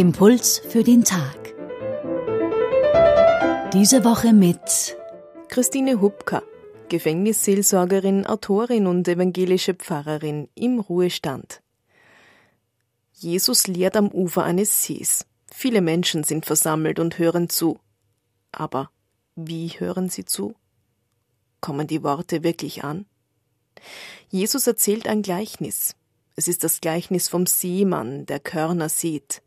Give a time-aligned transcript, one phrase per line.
[0.00, 1.54] Impuls für den Tag.
[3.74, 4.96] Diese Woche mit
[5.48, 6.42] Christine Hubka,
[6.88, 11.60] Gefängnisseelsorgerin, Autorin und evangelische Pfarrerin im Ruhestand.
[13.12, 15.26] Jesus lehrt am Ufer eines Sees.
[15.52, 17.78] Viele Menschen sind versammelt und hören zu.
[18.52, 18.90] Aber
[19.36, 20.54] wie hören sie zu?
[21.60, 23.04] Kommen die Worte wirklich an?
[24.30, 25.94] Jesus erzählt ein Gleichnis.
[26.36, 29.42] Es ist das Gleichnis vom Seemann, der Körner sieht.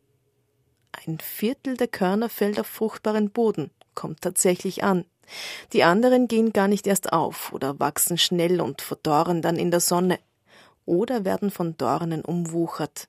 [0.93, 5.05] Ein Viertel der Körner fällt auf fruchtbaren Boden, kommt tatsächlich an.
[5.73, 9.79] Die anderen gehen gar nicht erst auf oder wachsen schnell und verdorren dann in der
[9.79, 10.19] Sonne
[10.85, 13.07] oder werden von Dornen umwuchert.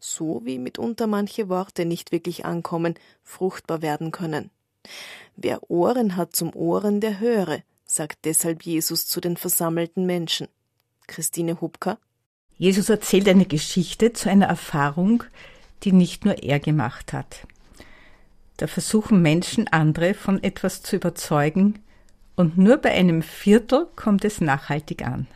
[0.00, 2.94] So wie mitunter manche Worte nicht wirklich ankommen,
[3.24, 4.50] fruchtbar werden können.
[5.36, 10.48] Wer Ohren hat zum Ohren, der höre, sagt deshalb Jesus zu den versammelten Menschen.
[11.06, 11.98] Christine Hubka.
[12.56, 15.24] Jesus erzählt eine Geschichte zu einer Erfahrung,
[15.84, 17.46] die nicht nur er gemacht hat.
[18.56, 21.80] Da versuchen Menschen andere von etwas zu überzeugen,
[22.36, 25.26] und nur bei einem Viertel kommt es nachhaltig an.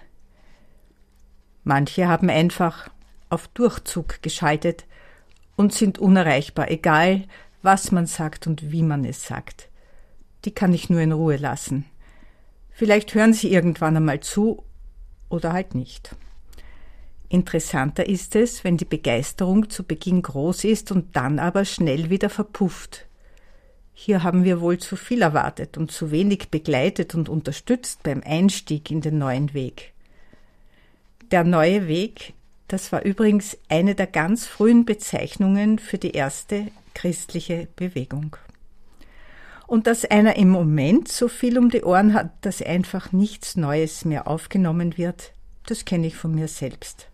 [1.65, 2.91] Manche haben einfach
[3.29, 4.85] auf Durchzug geschaltet
[5.57, 7.25] und sind unerreichbar, egal
[7.63, 9.69] was man sagt und wie man es sagt.
[10.45, 11.87] Die kann ich nur in Ruhe lassen.
[12.71, 14.65] Vielleicht hören sie irgendwann einmal zu
[15.29, 16.15] oder halt nicht.
[17.33, 22.29] Interessanter ist es, wenn die Begeisterung zu Beginn groß ist und dann aber schnell wieder
[22.29, 23.07] verpufft.
[23.95, 28.91] Hier haben wir wohl zu viel erwartet und zu wenig begleitet und unterstützt beim Einstieg
[28.91, 29.95] in den neuen Weg.
[31.31, 32.35] Der neue Weg,
[32.69, 38.37] das war übrigens eine der ganz frühen Bezeichnungen für die erste christliche Bewegung.
[39.67, 44.05] Und dass einer im Moment so viel um die Ohren hat, dass einfach nichts Neues
[44.05, 45.33] mehr aufgenommen wird,
[45.65, 47.09] das kenne ich von mir selbst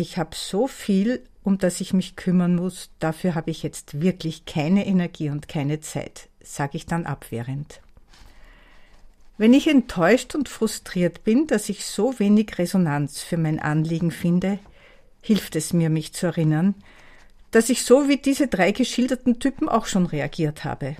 [0.00, 4.44] ich habe so viel, um das ich mich kümmern muss, dafür habe ich jetzt wirklich
[4.44, 7.80] keine Energie und keine Zeit, sage ich dann abwehrend.
[9.38, 14.58] Wenn ich enttäuscht und frustriert bin, dass ich so wenig Resonanz für mein Anliegen finde,
[15.22, 16.74] hilft es mir, mich zu erinnern,
[17.50, 20.96] dass ich so wie diese drei geschilderten Typen auch schon reagiert habe.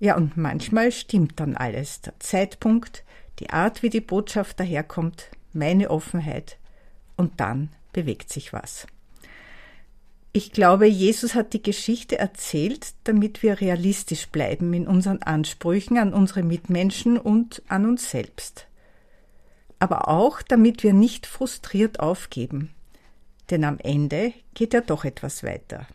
[0.00, 3.04] Ja, und manchmal stimmt dann alles, der Zeitpunkt,
[3.38, 6.56] die Art, wie die Botschaft daherkommt, meine Offenheit,
[7.16, 8.86] und dann bewegt sich was.
[10.34, 16.14] Ich glaube, Jesus hat die Geschichte erzählt, damit wir realistisch bleiben in unseren Ansprüchen an
[16.14, 18.66] unsere Mitmenschen und an uns selbst.
[19.78, 22.70] Aber auch, damit wir nicht frustriert aufgeben.
[23.50, 25.86] Denn am Ende geht ja doch etwas weiter.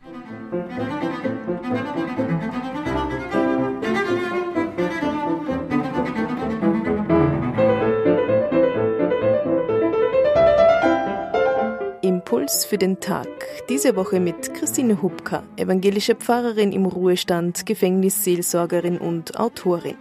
[12.28, 13.30] Impuls für den Tag.
[13.70, 19.96] Diese Woche mit Christine Hubka, evangelische Pfarrerin im Ruhestand, Gefängnisseelsorgerin und Autorin.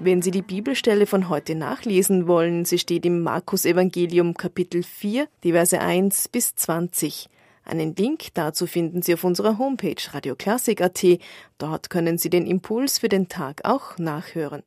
[0.00, 5.28] Wenn Sie die Bibelstelle von heute nachlesen wollen, sie steht im Markus Evangelium Kapitel 4,
[5.42, 7.28] die Verse 1 bis 20.
[7.66, 11.04] Einen Link dazu finden Sie auf unserer Homepage radioklassik.at.
[11.58, 14.62] Dort können Sie den Impuls für den Tag auch nachhören.